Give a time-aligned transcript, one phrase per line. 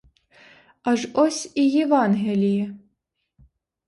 [0.91, 2.73] Аж ось і євангеліє.